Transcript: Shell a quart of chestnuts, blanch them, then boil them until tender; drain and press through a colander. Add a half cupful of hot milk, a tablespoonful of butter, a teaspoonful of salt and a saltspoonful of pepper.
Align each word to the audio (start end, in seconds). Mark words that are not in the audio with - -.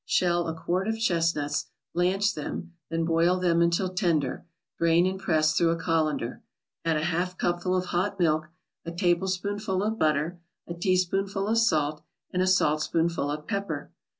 Shell 0.03 0.47
a 0.47 0.55
quart 0.55 0.87
of 0.87 0.97
chestnuts, 0.97 1.67
blanch 1.93 2.33
them, 2.33 2.73
then 2.89 3.05
boil 3.05 3.37
them 3.37 3.61
until 3.61 3.87
tender; 3.93 4.47
drain 4.79 5.05
and 5.05 5.19
press 5.19 5.53
through 5.55 5.69
a 5.69 5.75
colander. 5.75 6.41
Add 6.83 6.97
a 6.97 7.03
half 7.03 7.37
cupful 7.37 7.75
of 7.77 7.85
hot 7.85 8.19
milk, 8.19 8.49
a 8.83 8.91
tablespoonful 8.91 9.83
of 9.83 9.99
butter, 9.99 10.39
a 10.65 10.73
teaspoonful 10.73 11.45
of 11.47 11.59
salt 11.59 12.01
and 12.31 12.41
a 12.41 12.47
saltspoonful 12.47 13.29
of 13.29 13.45
pepper. 13.45 13.91